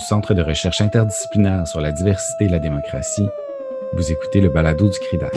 [0.00, 3.28] Centre de recherche interdisciplinaire sur la diversité et la démocratie,
[3.92, 5.34] vous écoutez le balado du CRIDAC.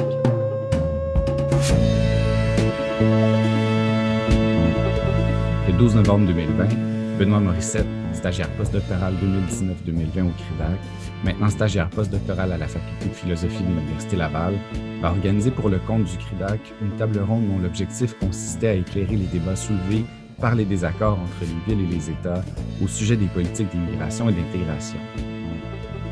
[5.68, 10.80] Le 12 novembre 2020, Benoît Morissette, stagiaire postdoctoral 2019-2020 au CRIDAC,
[11.26, 14.56] maintenant stagiaire postdoctoral à la Faculté de philosophie de l'Université Laval,
[15.04, 19.18] a organisé pour le compte du CRIDAC une table ronde dont l'objectif consistait à éclairer
[19.18, 20.06] les débats soulevés
[20.44, 22.44] par les désaccords entre les villes et les États
[22.84, 25.00] au sujet des politiques d'immigration et d'intégration.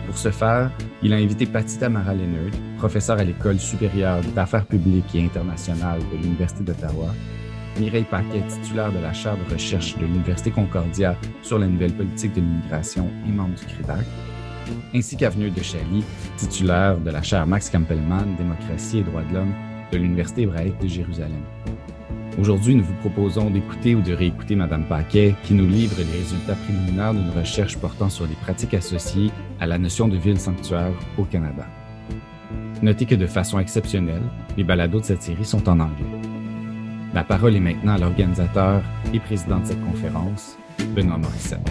[0.05, 0.71] Pour ce faire,
[1.03, 6.17] il a invité Patita Mara Leonard, professeure à l'École supérieure d'affaires publiques et internationales de
[6.23, 7.13] l'Université d'Ottawa,
[7.77, 12.33] Mireille Paquet, titulaire de la chaire de recherche de l'Université Concordia sur la nouvelle politique
[12.33, 14.05] de l'immigration et membre du CRIDAC,
[14.95, 16.05] ainsi qu'Avenue de Chaly,
[16.37, 19.53] titulaire de la chaire Max Campbellman, démocratie et droits de l'homme
[19.91, 21.43] de l'Université hébraïque de Jérusalem.
[22.39, 26.55] Aujourd'hui, nous vous proposons d'écouter ou de réécouter Mme Paquet qui nous livre les résultats
[26.55, 31.25] préliminaires d'une recherche portant sur les pratiques associées à la notion de ville sanctuaire au
[31.25, 31.67] Canada.
[32.81, 34.23] Notez que de façon exceptionnelle,
[34.57, 36.05] les balados de cette série sont en anglais.
[37.13, 38.81] La parole est maintenant à l'organisateur
[39.13, 40.57] et président de cette conférence,
[40.95, 41.69] Benoît Morissette.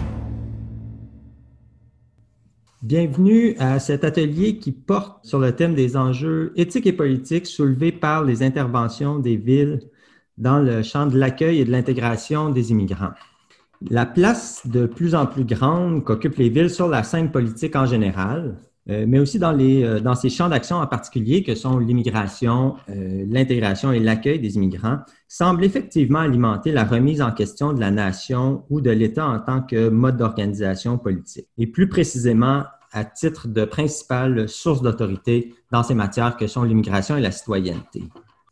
[2.83, 7.91] Bienvenue à cet atelier qui porte sur le thème des enjeux éthiques et politiques soulevés
[7.91, 9.81] par les interventions des villes
[10.37, 13.11] dans le champ de l'accueil et de l'intégration des immigrants.
[13.89, 17.85] La place de plus en plus grande qu'occupent les villes sur la scène politique en
[17.85, 18.57] général,
[18.89, 23.91] euh, mais aussi euh, dans ces champs d'action en particulier que sont l'immigration, euh, l'intégration
[23.91, 28.81] et l'accueil des immigrants, semble effectivement alimenter la remise en question de la nation ou
[28.81, 34.49] de l'État en tant que mode d'organisation politique, et plus précisément à titre de principale
[34.49, 38.03] source d'autorité dans ces matières que sont l'immigration et la citoyenneté.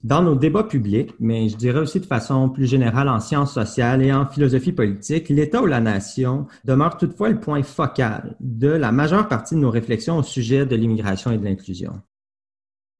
[0.04, 4.02] Dans nos débats publics, mais je dirais aussi de façon plus générale en sciences sociales
[4.02, 8.94] et en philosophie politique, l'État ou la nation demeure toutefois le point focal de la
[8.94, 12.02] majeure partie de nos réflexions au sujet de l'immigration et de l'inclusion.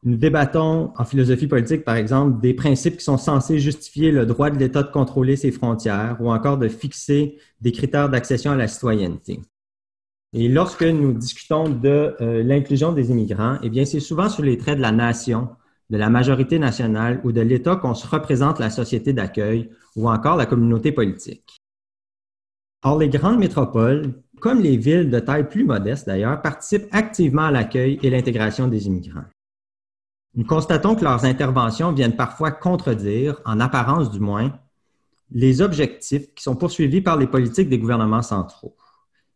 [0.04, 4.50] Nous débattons en philosophie politique, par exemple, des principes qui sont censés justifier le droit
[4.50, 8.68] de l'État de contrôler ses frontières ou encore de fixer des critères d'accession à la
[8.68, 9.40] citoyenneté.
[10.34, 14.58] Et lorsque nous discutons de euh, l'inclusion des immigrants, eh bien, c'est souvent sur les
[14.58, 15.50] traits de la nation
[15.90, 20.36] de la majorité nationale ou de l'État qu'on se représente la société d'accueil ou encore
[20.36, 21.58] la communauté politique.
[22.84, 27.52] Or, les grandes métropoles, comme les villes de taille plus modeste d'ailleurs, participent activement à
[27.52, 29.26] l'accueil et l'intégration des immigrants.
[30.36, 34.58] Nous constatons que leurs interventions viennent parfois contredire, en apparence du moins,
[35.32, 38.76] les objectifs qui sont poursuivis par les politiques des gouvernements centraux.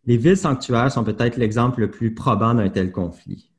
[0.06, 3.52] Les villes sanctuaires sont peut-être l'exemple le plus probant d'un tel conflit.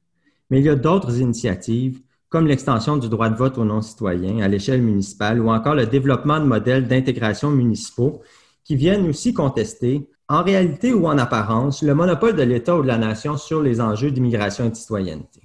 [0.50, 2.00] Mais il y a d'autres initiatives
[2.34, 6.40] comme l'extension du droit de vote aux non-citoyens à l'échelle municipale ou encore le développement
[6.40, 8.22] de modèles d'intégration municipaux
[8.64, 12.88] qui viennent aussi contester, en réalité ou en apparence, le monopole de l'État ou de
[12.88, 15.42] la nation sur les enjeux d'immigration et de citoyenneté.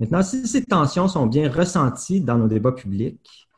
[0.00, 3.48] Maintenant, si ces tensions sont bien ressenties dans nos débats publics,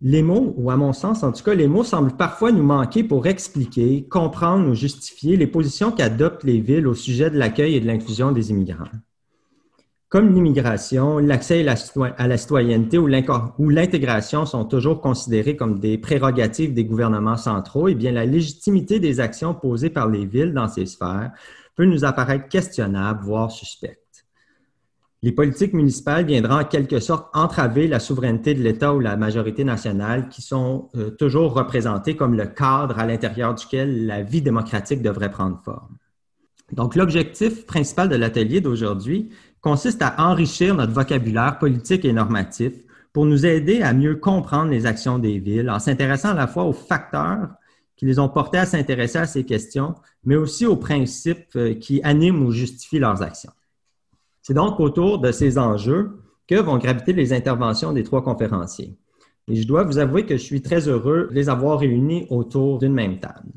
[0.00, 3.04] les mots, ou à mon sens en tout cas, les mots semblent parfois nous manquer
[3.04, 7.80] pour expliquer, comprendre ou justifier les positions qu'adoptent les villes au sujet de l'accueil et
[7.80, 8.88] de l'inclusion des immigrants.
[10.10, 11.64] Comme l'immigration, l'accès
[12.18, 17.94] à la citoyenneté ou l'intégration sont toujours considérés comme des prérogatives des gouvernements centraux, eh
[17.94, 21.30] bien, la légitimité des actions posées par les villes dans ces sphères
[21.76, 24.26] peut nous apparaître questionnable, voire suspecte.
[25.22, 29.62] Les politiques municipales viendront en quelque sorte entraver la souveraineté de l'État ou la majorité
[29.62, 35.02] nationale qui sont euh, toujours représentées comme le cadre à l'intérieur duquel la vie démocratique
[35.02, 35.98] devrait prendre forme.
[36.72, 42.72] Donc, l'objectif principal de l'atelier d'aujourd'hui consiste à enrichir notre vocabulaire politique et normatif
[43.12, 46.64] pour nous aider à mieux comprendre les actions des villes en s'intéressant à la fois
[46.64, 47.48] aux facteurs
[47.96, 49.94] qui les ont portés à s'intéresser à ces questions,
[50.24, 53.52] mais aussi aux principes euh, qui animent ou justifient leurs actions.
[54.40, 58.96] C'est donc autour de ces enjeux que vont graviter les interventions des trois conférenciers.
[59.48, 62.78] Et je dois vous avouer que je suis très heureux de les avoir réunis autour
[62.78, 63.50] d'une même table.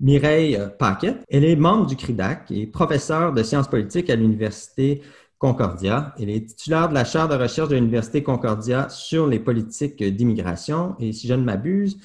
[0.00, 1.16] Mireille Paquet.
[1.28, 5.02] Elle est membre du CRIDAC et professeure de sciences politiques à l'Université
[5.38, 6.14] Concordia.
[6.18, 10.96] Elle est titulaire de la chaire de recherche de l'Université Concordia sur les politiques d'immigration
[10.98, 11.98] et si je ne m'abuse,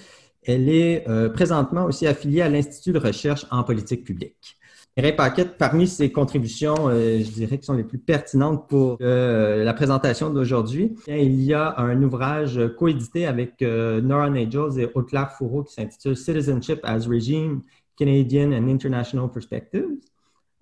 [0.44, 4.58] elle est euh, présentement aussi affiliée à l'Institut de recherche en politique publique.
[4.98, 9.64] Mireille Paquette, parmi ses contributions, euh, je dirais, qui sont les plus pertinentes pour euh,
[9.64, 14.92] la présentation d'aujourd'hui, il y a un ouvrage coédité avec Nora Nagels et
[15.38, 17.62] Fourreau qui s'intitule Citizenship as Regime
[18.00, 20.00] Canadian and International Perspectives.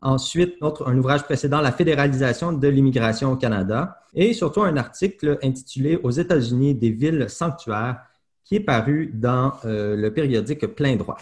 [0.02, 4.00] Ensuite, notre, un ouvrage précédent, La fédéralisation de l'immigration au Canada.
[4.14, 8.02] Et surtout un article intitulé Aux États-Unis des villes sanctuaires
[8.44, 11.18] qui est paru dans euh, le périodique Plein droit.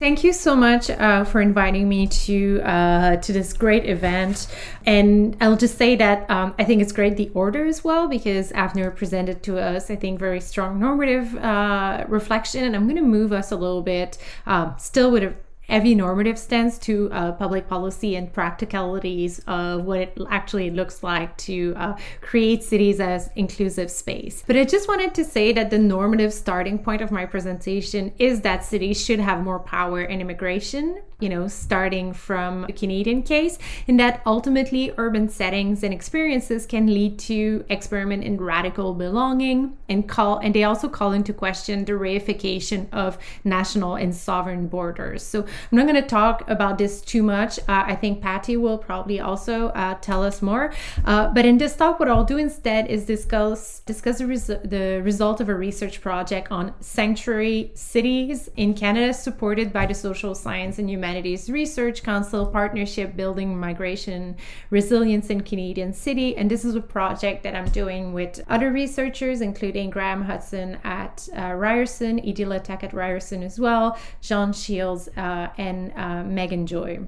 [0.00, 4.48] Thank you so much uh, for inviting me to uh, to this great event.
[4.84, 8.50] And I'll just say that um, I think it's great the order as well because
[8.52, 12.64] Avner presented to us, I think, very strong normative uh, reflection.
[12.64, 15.34] And I'm going to move us a little bit, um, still with a
[15.72, 21.34] heavy normative stance to uh, public policy and practicalities of what it actually looks like
[21.38, 24.44] to uh, create cities as inclusive space.
[24.46, 28.42] But I just wanted to say that the normative starting point of my presentation is
[28.42, 33.58] that cities should have more power in immigration you know, starting from a Canadian case,
[33.86, 40.08] in that ultimately urban settings and experiences can lead to experiment in radical belonging and
[40.08, 45.22] call and they also call into question the reification of national and sovereign borders.
[45.22, 47.58] So I'm not going to talk about this too much.
[47.60, 50.72] Uh, I think Patti will probably also uh, tell us more.
[51.04, 55.00] Uh, but in this talk, what I'll do instead is discuss discuss the, res- the
[55.04, 60.78] result of a research project on sanctuary cities in Canada, supported by the Social Science
[60.78, 64.34] and Humanities Humanities Research Council partnership building migration
[64.70, 66.34] resilience in Canadian City.
[66.38, 71.28] And this is a project that I'm doing with other researchers, including Graham Hudson at
[71.36, 77.00] uh, Ryerson, Idil Atak at Ryerson as well, John Shields, uh, and uh, Megan Joy.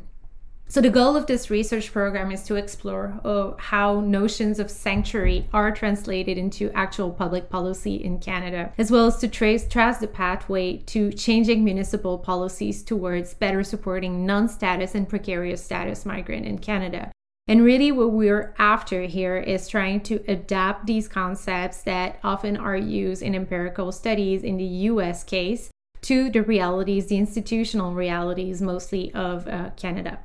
[0.66, 5.46] So, the goal of this research program is to explore uh, how notions of sanctuary
[5.52, 10.08] are translated into actual public policy in Canada, as well as to trace, trace the
[10.08, 16.58] pathway to changing municipal policies towards better supporting non status and precarious status migrant in
[16.58, 17.12] Canada.
[17.46, 22.76] And really, what we're after here is trying to adapt these concepts that often are
[22.76, 25.70] used in empirical studies in the US case
[26.02, 30.20] to the realities, the institutional realities mostly of uh, Canada.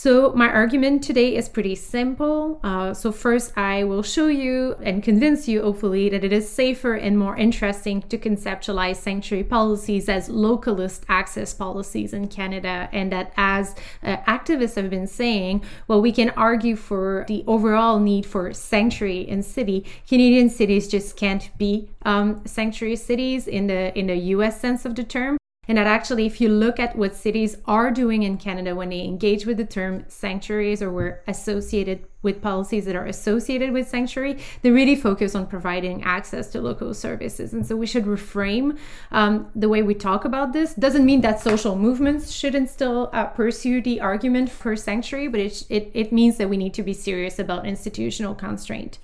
[0.00, 2.60] So, my argument today is pretty simple.
[2.62, 6.94] Uh, so, first, I will show you and convince you, hopefully, that it is safer
[6.94, 13.32] and more interesting to conceptualize sanctuary policies as localist access policies in Canada, and that
[13.36, 13.74] as
[14.04, 19.22] uh, activists have been saying, well, we can argue for the overall need for sanctuary
[19.22, 19.84] in city.
[20.06, 24.60] Canadian cities just can't be um, sanctuary cities in the in the U.S.
[24.60, 25.38] sense of the term.
[25.68, 29.02] And that actually, if you look at what cities are doing in Canada when they
[29.02, 34.38] engage with the term sanctuaries or were associated with policies that are associated with sanctuary,
[34.62, 37.52] they really focus on providing access to local services.
[37.52, 38.78] And so we should reframe
[39.12, 40.72] um, the way we talk about this.
[40.72, 45.64] Doesn't mean that social movements shouldn't still uh, pursue the argument for sanctuary, but it,
[45.68, 48.98] it, it means that we need to be serious about institutional constraint.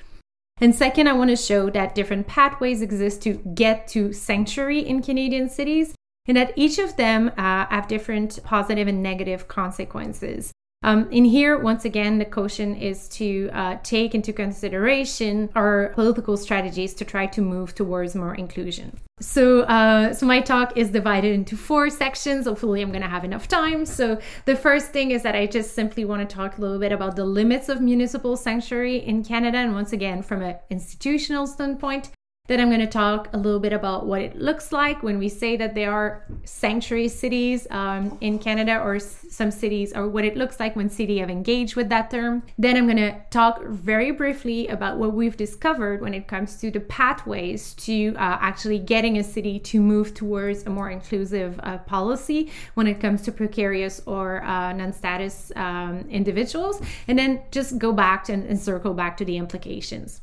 [0.63, 5.03] And second, I want to show that different pathways exist to get to sanctuary in
[5.03, 5.95] Canadian cities
[6.27, 10.53] and that each of them uh, have different positive and negative consequences.
[10.85, 16.37] Um, in here, once again, the caution is to uh, take into consideration our political
[16.37, 19.01] strategies to try to move towards more inclusion.
[19.19, 22.45] So, uh, so my talk is divided into four sections.
[22.45, 23.87] Hopefully, I'm going to have enough time.
[23.87, 26.93] So, the first thing is that I just simply want to talk a little bit
[26.93, 32.11] about the limits of municipal sanctuary in Canada, and once again, from an institutional standpoint.
[32.47, 35.31] Then I'm going to talk a little bit about what it looks like when we
[35.31, 40.27] say that there are sanctuary cities um, in Canada or s- some cities, or what
[40.27, 42.43] it looks like when city have engaged with that term.
[42.59, 46.71] Then I'm going to talk very briefly about what we've discovered when it comes to
[46.71, 51.79] the pathways to uh, actually getting a city to move towards a more inclusive uh,
[51.79, 57.91] policy when it comes to precarious or uh, non-status um, individuals, and then just go
[57.91, 60.21] back and, and circle back to the implications.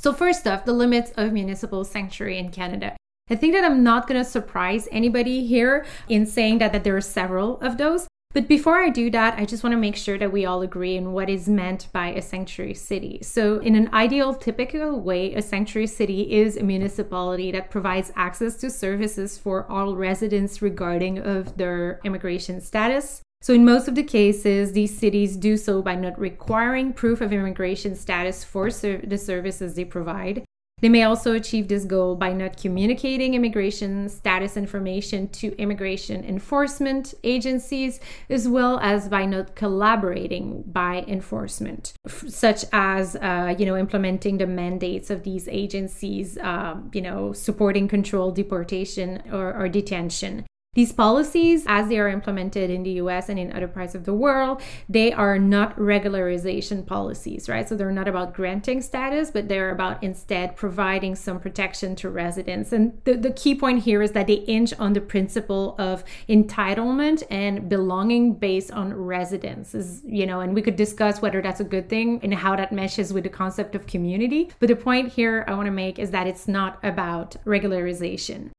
[0.00, 2.96] So, first off, the limits of municipal sanctuary in Canada.
[3.28, 6.96] I think that I'm not going to surprise anybody here in saying that, that there
[6.96, 8.06] are several of those.
[8.32, 10.96] But before I do that, I just want to make sure that we all agree
[10.96, 13.18] on what is meant by a sanctuary city.
[13.22, 18.56] So, in an ideal, typical way, a sanctuary city is a municipality that provides access
[18.56, 24.02] to services for all residents regarding of their immigration status, so, in most of the
[24.02, 29.16] cases, these cities do so by not requiring proof of immigration status for ser- the
[29.16, 30.44] services they provide.
[30.82, 37.14] They may also achieve this goal by not communicating immigration status information to immigration enforcement
[37.22, 44.36] agencies, as well as by not collaborating by enforcement, such as uh, you know implementing
[44.36, 50.44] the mandates of these agencies, um, you know supporting controlled deportation or, or detention.
[50.74, 54.14] These policies, as they are implemented in the US and in other parts of the
[54.14, 57.68] world, they are not regularization policies, right?
[57.68, 62.72] So they're not about granting status, but they're about instead providing some protection to residents.
[62.72, 67.24] And the, the key point here is that they inch on the principle of entitlement
[67.32, 69.74] and belonging based on residence,
[70.06, 73.12] you know, and we could discuss whether that's a good thing and how that meshes
[73.12, 74.52] with the concept of community.
[74.60, 78.50] But the point here I want to make is that it's not about regularization.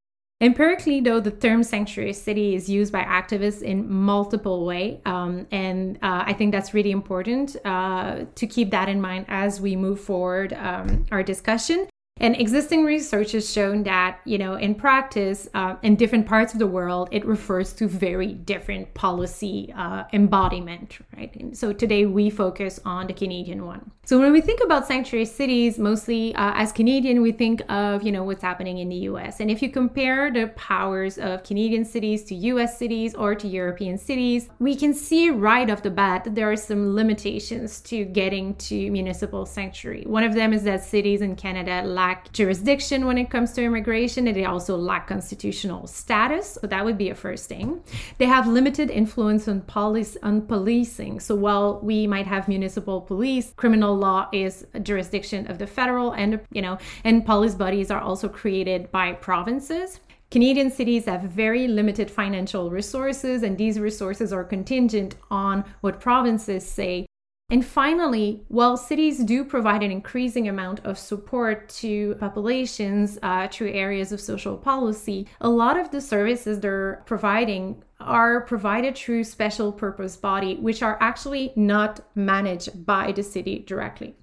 [0.42, 5.98] Empirically, though, the term sanctuary city is used by activists in multiple ways, um, and
[6.02, 10.00] uh, I think that's really important uh, to keep that in mind as we move
[10.00, 11.88] forward um, our discussion.
[12.22, 16.60] And existing research has shown that, you know, in practice, uh, in different parts of
[16.60, 21.36] the world, it refers to very different policy uh, embodiment, right?
[21.36, 23.90] And so today we focus on the Canadian one.
[24.06, 28.12] So when we think about sanctuary cities, mostly uh, as Canadian, we think of, you
[28.12, 29.40] know, what's happening in the US.
[29.40, 33.98] And if you compare the powers of Canadian cities to US cities or to European
[33.98, 38.54] cities, we can see right off the bat that there are some limitations to getting
[38.56, 40.04] to municipal sanctuary.
[40.06, 43.64] One of them is that cities in Canada lack lack jurisdiction when it comes to
[43.64, 46.58] immigration and they also lack constitutional status.
[46.60, 47.82] So that would be a first thing.
[48.18, 51.22] They have limited influence on police on policing.
[51.22, 56.12] So while we might have municipal police, criminal law is a jurisdiction of the federal
[56.12, 60.02] and you know, and police bodies are also created by provinces.
[60.32, 66.66] Canadian cities have very limited financial resources, and these resources are contingent on what provinces
[66.66, 67.06] say
[67.52, 73.74] and finally, while cities do provide an increasing amount of support to populations uh, through
[73.74, 79.74] areas of social policy, a lot of the services they're providing are provided through special
[79.74, 84.16] purpose body, which are actually not managed by the city directly.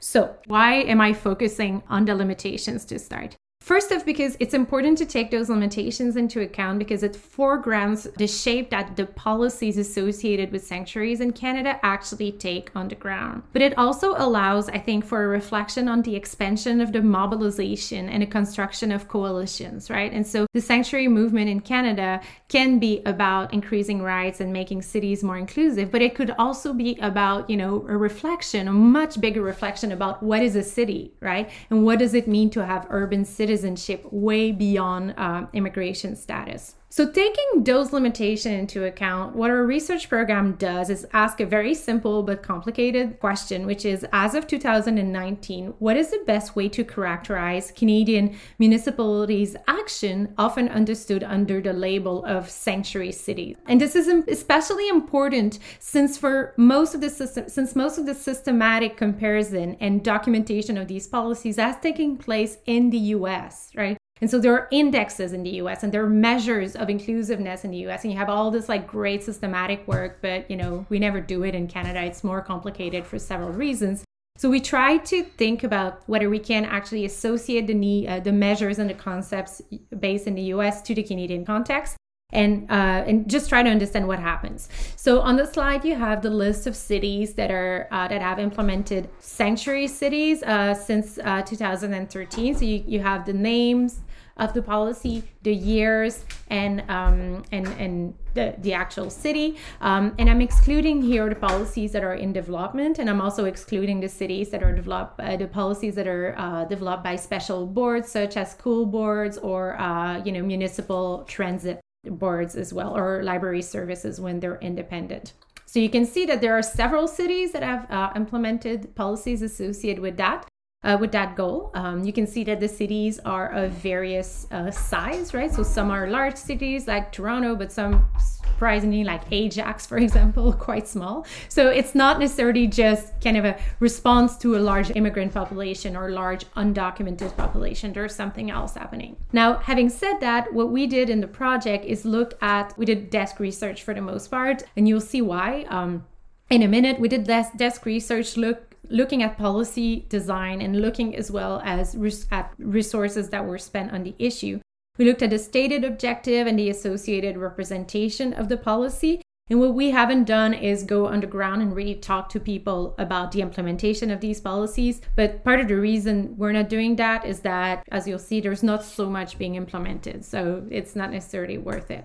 [0.00, 3.36] So, why am I focusing on the limitations to start?
[3.68, 8.26] First off, because it's important to take those limitations into account because it foregrounds the
[8.26, 13.42] shape that the policies associated with sanctuaries in Canada actually take on the ground.
[13.52, 18.08] But it also allows, I think, for a reflection on the expansion of the mobilization
[18.08, 20.14] and the construction of coalitions, right?
[20.14, 25.22] And so the sanctuary movement in Canada can be about increasing rights and making cities
[25.22, 29.42] more inclusive, but it could also be about, you know, a reflection, a much bigger
[29.42, 31.50] reflection about what is a city, right?
[31.68, 36.76] And what does it mean to have urban citizens citizenship way beyond uh, immigration status.
[36.90, 41.74] So, taking those limitations into account, what our research program does is ask a very
[41.74, 46.84] simple but complicated question, which is as of 2019, what is the best way to
[46.84, 53.56] characterize Canadian municipalities' action, often understood under the label of sanctuary cities?
[53.66, 58.14] And this is especially important since for most of the system, since most of the
[58.14, 63.97] systematic comparison and documentation of these policies has taken place in the US, right?
[64.20, 67.70] And so there are indexes in the US and there are measures of inclusiveness in
[67.70, 68.04] the US.
[68.04, 71.44] And you have all this like great systematic work, but you know, we never do
[71.44, 72.02] it in Canada.
[72.02, 74.04] It's more complicated for several reasons.
[74.36, 78.78] So we try to think about whether we can actually associate the uh, the measures
[78.78, 79.60] and the concepts
[79.98, 81.96] based in the US to the Canadian context
[82.32, 84.68] and uh, and just try to understand what happens.
[84.96, 88.38] So on the slide you have the list of cities that are uh, that have
[88.38, 92.54] implemented sanctuary cities uh, since uh, 2013.
[92.54, 94.00] So you, you have the names,
[94.38, 99.56] of the policy, the years, and um, and and the, the actual city.
[99.80, 104.00] Um, and I'm excluding here the policies that are in development, and I'm also excluding
[104.00, 108.10] the cities that are developed, uh, the policies that are uh, developed by special boards
[108.10, 113.62] such as school boards or uh, you know municipal transit boards as well, or library
[113.62, 115.32] services when they're independent.
[115.66, 120.00] So you can see that there are several cities that have uh, implemented policies associated
[120.00, 120.48] with that
[120.84, 121.70] uh, with that goal.
[121.74, 125.52] Um, you can see that the cities are of various uh, size, right?
[125.52, 130.86] So some are large cities like Toronto, but some surprisingly like Ajax, for example, quite
[130.86, 131.26] small.
[131.48, 136.10] So it's not necessarily just kind of a response to a large immigrant population or
[136.10, 137.92] large undocumented population.
[137.92, 139.16] There's something else happening.
[139.32, 143.10] Now, having said that, what we did in the project is look at, we did
[143.10, 145.64] desk research for the most part, and you'll see why.
[145.68, 146.04] Um,
[146.50, 151.30] in a minute, we did desk research, look looking at policy design and looking as
[151.30, 154.60] well as res- at resources that were spent on the issue.
[154.98, 159.22] We looked at the stated objective and the associated representation of the policy.
[159.50, 163.40] And what we haven't done is go underground and really talk to people about the
[163.40, 165.00] implementation of these policies.
[165.16, 168.62] But part of the reason we're not doing that is that, as you'll see, there's
[168.62, 170.24] not so much being implemented.
[170.24, 172.04] So it's not necessarily worth it.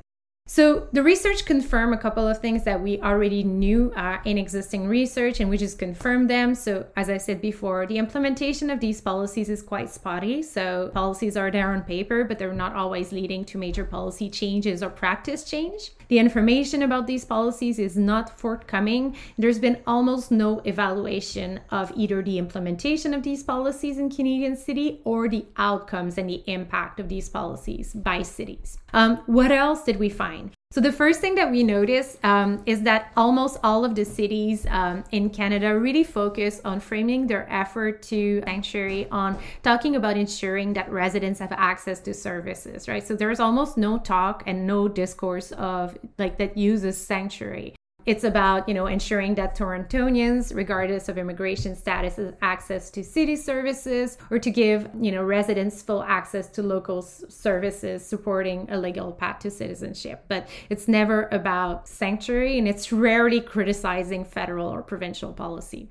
[0.53, 4.87] So the research confirmed a couple of things that we already knew uh, in existing
[4.87, 6.53] research, and we just confirmed them.
[6.53, 10.43] So as I said before, the implementation of these policies is quite spotty.
[10.43, 14.83] So policies are there on paper, but they're not always leading to major policy changes
[14.83, 15.89] or practice change.
[16.13, 19.15] The information about these policies is not forthcoming.
[19.35, 25.01] There's been almost no evaluation of either the implementation of these policies in Canadian city
[25.05, 28.77] or the outcomes and the impact of these policies by cities.
[28.93, 30.51] Um, what else did we find?
[30.73, 34.65] So, the first thing that we notice um, is that almost all of the cities
[34.71, 40.73] um, in Canada really focus on framing their effort to sanctuary on talking about ensuring
[40.73, 43.05] that residents have access to services, right?
[43.05, 47.75] So, there's almost no talk and no discourse of like that uses sanctuary.
[48.05, 53.35] It's about, you know, ensuring that Torontonians, regardless of immigration status, have access to city
[53.35, 59.11] services or to give, you know, residents full access to local services supporting a legal
[59.11, 60.25] path to citizenship.
[60.27, 65.89] But it's never about sanctuary and it's rarely criticizing federal or provincial policy.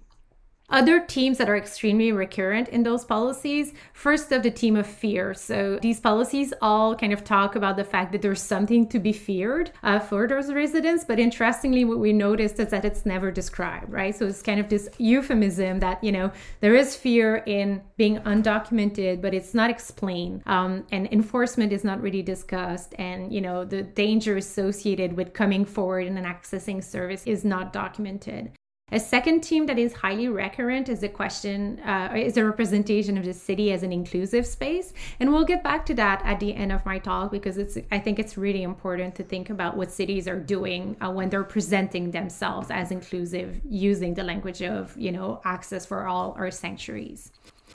[0.73, 5.35] Other teams that are extremely recurrent in those policies, first of the team of fear.
[5.35, 9.13] So these policies all kind of talk about the fact that there's something to be
[9.13, 11.05] feared uh, for those residents.
[11.05, 14.17] But interestingly, what we noticed is that it's never described, right?
[14.17, 19.21] So it's kind of this euphemism that, you know, there is fear in being undocumented,
[19.21, 20.41] but it's not explained.
[20.47, 22.95] Um, and enforcement is not really discussed.
[22.99, 28.53] And, you know, the danger associated with coming forward and accessing service is not documented.
[28.93, 33.25] A second theme that is highly recurrent is the question, uh, is a representation of
[33.25, 34.93] the city as an inclusive space.
[35.19, 37.99] And we'll get back to that at the end of my talk because it's, I
[37.99, 42.11] think it's really important to think about what cities are doing uh, when they're presenting
[42.11, 47.33] themselves as inclusive using the language of, you know, access for all or sanctuaries.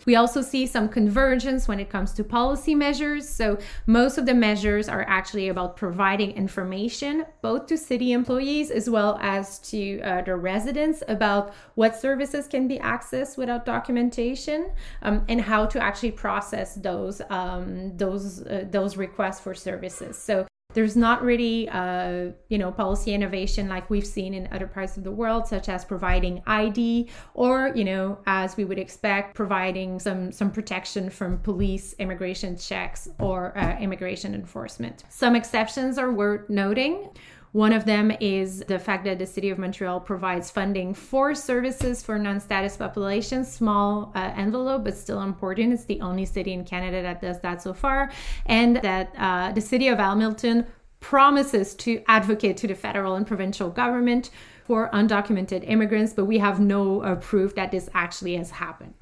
[0.07, 3.27] We also see some convergence when it comes to policy measures.
[3.27, 8.89] So, most of the measures are actually about providing information both to city employees as
[8.89, 14.71] well as to uh, the residents about what services can be accessed without documentation
[15.01, 20.17] um, and how to actually process those um, those uh, those requests for services.
[20.17, 24.95] So there's not really uh, you know policy innovation like we've seen in other parts
[24.95, 29.99] of the world such as providing id or you know as we would expect providing
[29.99, 35.03] some some protection from police immigration checks or uh, immigration enforcement.
[35.09, 37.09] Some exceptions are worth noting
[37.51, 42.03] one of them is the fact that the city of Montreal provides funding for services
[42.03, 45.73] for non status populations, small uh, envelope, but still important.
[45.73, 48.11] It's the only city in Canada that does that so far.
[48.45, 50.67] And that uh, the city of Hamilton
[50.99, 54.29] promises to advocate to the federal and provincial government
[54.65, 58.93] for undocumented immigrants, but we have no uh, proof that this actually has happened.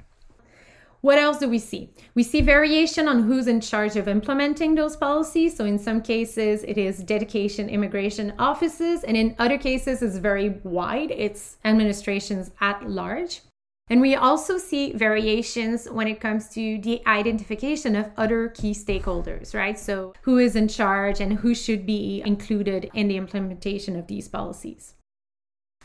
[1.06, 1.90] What else do we see?
[2.16, 5.56] We see variation on who's in charge of implementing those policies.
[5.56, 10.60] So, in some cases, it is dedication immigration offices, and in other cases, it's very
[10.64, 13.42] wide, it's administrations at large.
[13.88, 19.54] And we also see variations when it comes to the identification of other key stakeholders,
[19.54, 19.78] right?
[19.78, 24.26] So, who is in charge and who should be included in the implementation of these
[24.26, 24.95] policies.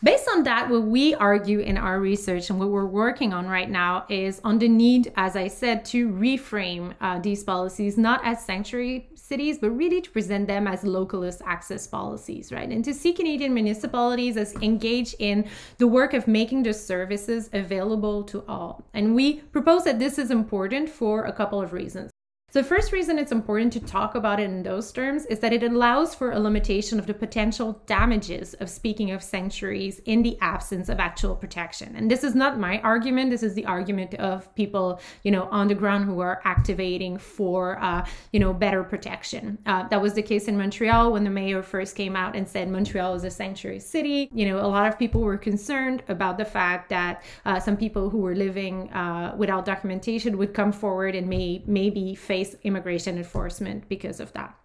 [0.04, 3.70] Based on that, what we argue in our research and what we're working on right
[3.70, 8.44] now is on the need, as I said, to reframe uh, these policies not as
[8.44, 12.68] sanctuary cities, but really to present them as localist access policies, right?
[12.68, 18.24] And to see Canadian municipalities as engaged in the work of making the services available
[18.24, 18.84] to all.
[18.96, 22.11] And we propose that this is important for a couple of reasons.
[22.54, 25.64] The first reason it's important to talk about it in those terms is that it
[25.64, 30.90] allows for a limitation of the potential damages of speaking of sanctuaries in the absence
[30.90, 31.96] of actual protection.
[31.96, 33.30] And this is not my argument.
[33.30, 37.82] This is the argument of people, you know, on the ground who are activating for,
[37.82, 39.58] uh, you know, better protection.
[39.66, 42.68] Uh, that was the case in Montreal when the mayor first came out and said
[42.70, 44.30] Montreal is a sanctuary city.
[44.34, 48.10] You know, a lot of people were concerned about the fact that uh, some people
[48.10, 53.88] who were living uh, without documentation would come forward and may maybe face immigration enforcement
[53.90, 54.56] because of that.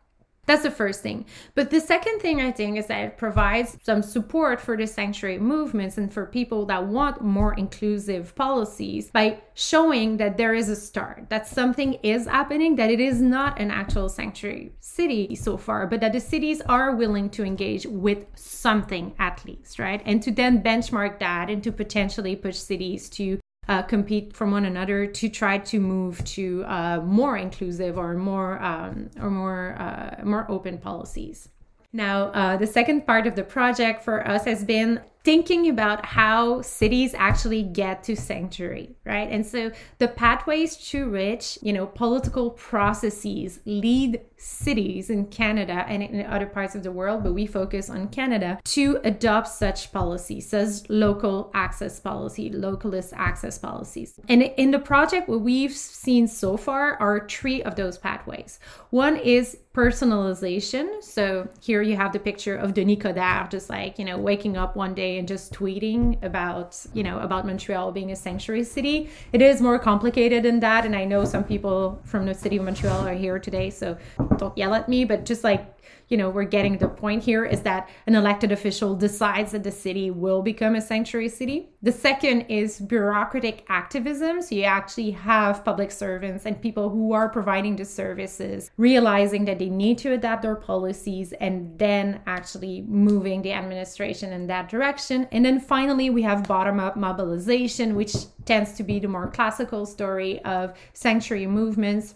[0.46, 1.26] That's the first thing.
[1.56, 5.38] But the second thing I think is that it provides some support for the sanctuary
[5.38, 10.76] movements and for people that want more inclusive policies by showing that there is a
[10.76, 15.86] start, that something is happening, that it is not an actual sanctuary city so far,
[15.86, 20.00] but that the cities are willing to engage with something at least, right?
[20.06, 24.64] And to then benchmark that and to potentially push cities to uh, compete from one
[24.64, 30.24] another to try to move to uh, more inclusive or more um, or more uh,
[30.24, 31.48] more open policies.
[31.92, 36.60] Now, uh, the second part of the project for us has been thinking about how
[36.62, 39.28] cities actually get to sanctuary, right?
[39.28, 46.02] And so the pathways to which, you know, political processes lead cities in Canada and
[46.02, 50.52] in other parts of the world, but we focus on Canada to adopt such policies
[50.52, 54.18] as local access policy, localist access policies.
[54.28, 58.58] And in the project, what we've seen so far are three of those pathways.
[58.90, 61.02] One is personalization.
[61.02, 64.74] So here you have the picture of Denis Coderre, just like, you know, waking up
[64.74, 69.10] one day and just tweeting about, you know, about Montreal being a sanctuary city.
[69.34, 70.86] It is more complicated than that.
[70.86, 73.98] And I know some people from the city of Montreal are here today, so
[74.38, 75.76] don't yell at me, but just like
[76.08, 79.72] you know, we're getting the point here is that an elected official decides that the
[79.72, 81.70] city will become a sanctuary city.
[81.82, 84.40] The second is bureaucratic activism.
[84.42, 89.58] So you actually have public servants and people who are providing the services realizing that
[89.58, 95.26] they need to adapt their policies and then actually moving the administration in that direction.
[95.32, 99.86] And then finally, we have bottom up mobilization, which tends to be the more classical
[99.86, 102.14] story of sanctuary movements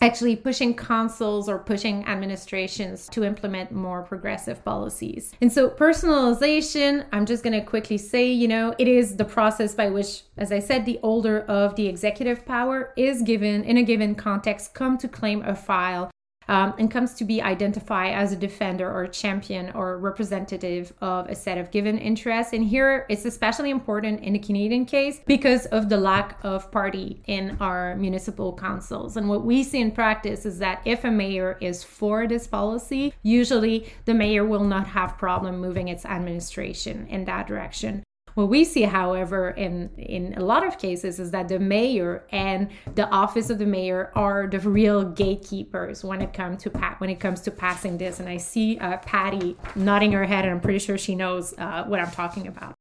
[0.00, 5.32] actually pushing councils or pushing administrations to implement more progressive policies.
[5.40, 9.74] And so, personalization, I'm just going to quickly say, you know, it is the process
[9.74, 13.82] by which, as I said, the holder of the executive power is given in a
[13.82, 16.10] given context come to claim a file
[16.48, 21.34] um, and comes to be identified as a defender or champion or representative of a
[21.34, 22.52] set of given interests.
[22.52, 27.22] And here it's especially important in the Canadian case because of the lack of party
[27.26, 29.16] in our municipal councils.
[29.16, 33.14] And what we see in practice is that if a mayor is for this policy,
[33.22, 38.02] usually the mayor will not have problem moving its administration in that direction.
[38.38, 42.70] What we see, however, in, in a lot of cases is that the mayor and
[42.94, 47.10] the office of the mayor are the real gatekeepers when it comes to pa- when
[47.10, 48.20] it comes to passing this.
[48.20, 51.82] And I see uh, Patti nodding her head, and I'm pretty sure she knows uh,
[51.88, 52.77] what I'm talking about.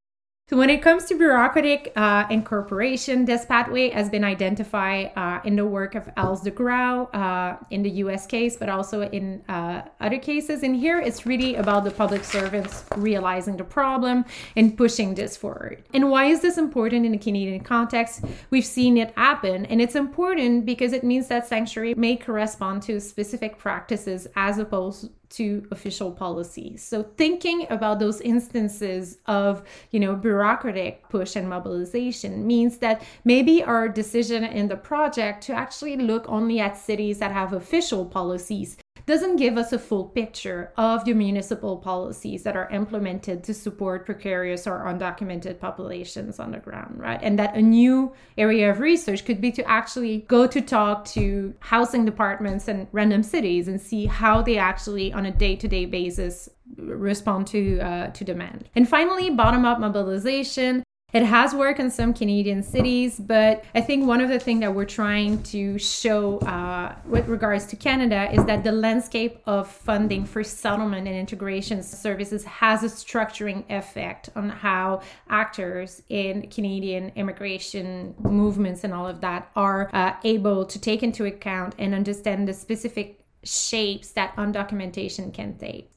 [0.50, 5.58] So when it comes to bureaucratic uh, incorporation, this pathway has been identified uh, in
[5.58, 9.82] the work of Els de Graauw uh, in the US case, but also in uh,
[10.00, 10.64] other cases.
[10.64, 14.24] And here it's really about the public servants realizing the problem
[14.56, 15.84] and pushing this forward.
[15.94, 18.24] And why is this important in the Canadian context?
[18.50, 23.02] We've seen it happen, and it's important because it means that sanctuary may correspond to
[23.02, 26.84] specific practices as opposed to official policies.
[26.84, 33.64] So thinking about those instances of, you know, bureaucratic push and mobilization means that maybe
[33.64, 38.78] our decision in the project to actually look only at cities that have official policies
[39.08, 44.06] doesn't give us a full picture of the municipal policies that are implemented to support
[44.06, 47.20] precarious or undocumented populations on the ground, right?
[47.24, 51.54] And that a new area of research could be to actually go to talk to
[51.60, 55.86] housing departments and random cities and see how they actually, on a day to day
[55.86, 58.70] basis, respond to uh, to demand.
[58.76, 60.84] And finally, bottom up mobilization.
[61.14, 64.76] It has worked in some Canadian cities, but I think one of the things that
[64.76, 70.26] we're trying to show uh, with regards to Canada is that the landscape of funding
[70.26, 78.14] for settlement and integration services has a structuring effect on how actors in Canadian immigration
[78.20, 82.54] movements and all of that are uh, able to take into account and understand the
[82.54, 85.90] specific shapes that undocumentation can take.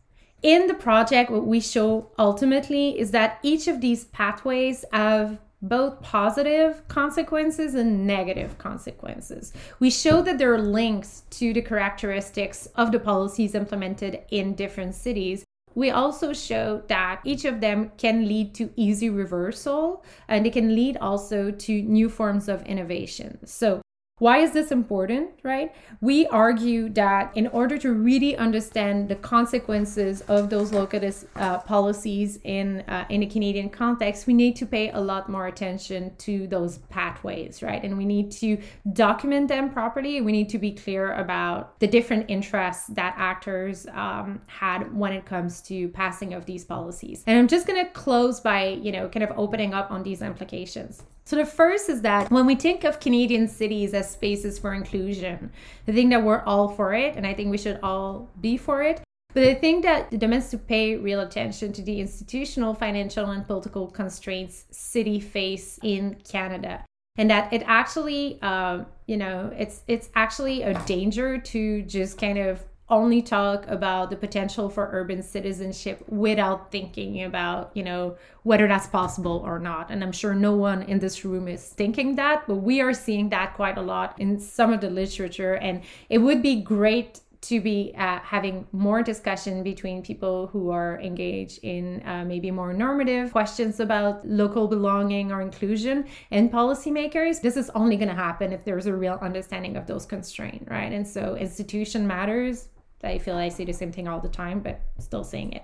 [0.42, 6.00] In the project, what we show ultimately is that each of these pathways have both
[6.00, 9.53] positive consequences and negative consequences.
[9.79, 14.94] We show that there are links to the characteristics of the policies implemented in different
[14.94, 15.44] cities.
[15.74, 20.74] We also show that each of them can lead to easy reversal and they can
[20.74, 23.38] lead also to new forms of innovation.
[23.44, 23.83] So,
[24.20, 25.74] why is this important, right?
[26.02, 32.38] We argue that in order to really understand the consequences of those localist uh, policies
[32.44, 36.46] in uh, in a Canadian context, we need to pay a lot more attention to
[36.48, 37.83] those pathways, right?
[37.83, 38.59] And we need to
[38.92, 40.20] document them properly.
[40.20, 45.24] We need to be clear about the different interests that actors um, had when it
[45.24, 47.24] comes to passing of these policies.
[47.26, 50.20] And I'm just going to close by, you know, kind of opening up on these
[50.20, 51.04] implications.
[51.31, 55.53] So the first is that when we think of Canadian cities as spaces for inclusion,
[55.87, 58.83] I think that we're all for it, and I think we should all be for
[58.83, 59.01] it.
[59.33, 63.47] But I think that the demands to pay real attention to the institutional, financial, and
[63.47, 66.85] political constraints city face in Canada,
[67.16, 72.38] and that it actually, uh, you know, it's it's actually a danger to just kind
[72.38, 78.66] of only talk about the potential for urban citizenship without thinking about, you know, whether
[78.66, 79.90] that's possible or not.
[79.90, 83.29] And I'm sure no one in this room is thinking that, but we are seeing
[83.31, 85.55] that quite a lot in some of the literature.
[85.55, 91.00] And it would be great to be uh, having more discussion between people who are
[91.00, 97.40] engaged in uh, maybe more normative questions about local belonging or inclusion and policymakers.
[97.40, 100.92] This is only going to happen if there's a real understanding of those constraints, right?
[100.92, 102.68] And so institution matters,
[103.02, 105.62] I feel I say the same thing all the time, but still saying it.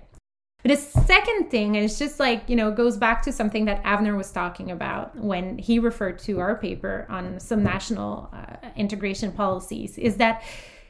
[0.63, 3.85] But a second thing, and it's just like, you know, goes back to something that
[3.85, 9.31] Avner was talking about when he referred to our paper on some national uh, integration
[9.31, 10.43] policies, is that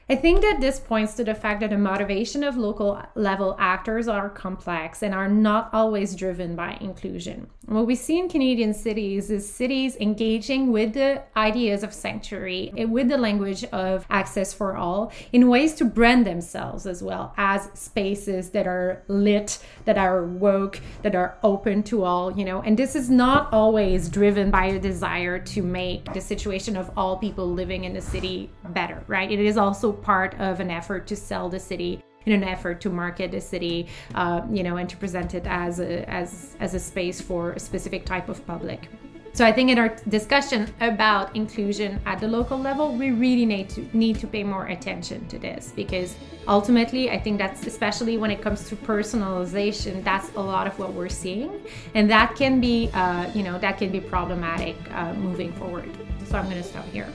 [0.08, 4.06] I think that this points to the fact that the motivation of local level actors
[4.06, 7.48] are complex and are not always driven by inclusion.
[7.64, 13.08] What we see in Canadian cities is cities engaging with the ideas of sanctuary, with
[13.08, 18.50] the language of access for all, in ways to brand themselves as well as spaces
[18.50, 22.62] that are lit, that are woke, that are open to all, you know.
[22.62, 27.16] And this is not always driven by a desire to make the situation of all
[27.16, 29.28] people living in the city better, right?
[29.28, 32.90] It is also part of an effort to sell the city in an effort to
[32.90, 36.80] market the city, uh, you know, and to present it as a, as as a
[36.80, 38.88] space for a specific type of public.
[39.32, 43.68] So I think in our discussion about inclusion at the local level, we really need
[43.70, 46.16] to need to pay more attention to this because
[46.48, 50.94] ultimately, I think that's especially when it comes to personalization, that's a lot of what
[50.94, 51.50] we're seeing,
[51.94, 55.90] and that can be, uh, you know, that can be problematic uh, moving forward.
[56.24, 57.12] So I'm going to stop here.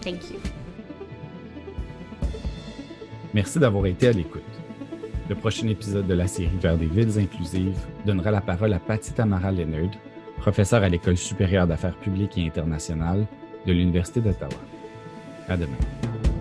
[0.00, 0.40] Thank you.
[3.34, 4.42] Merci d'avoir été à l'écoute.
[5.28, 9.12] Le prochain épisode de la série Vers des villes inclusives donnera la parole à Patty
[9.12, 9.90] Tamara Leonard,
[10.38, 13.26] professeure à l'École supérieure d'affaires publiques et internationales
[13.66, 14.60] de l'Université d'Ottawa.
[15.48, 16.33] À demain.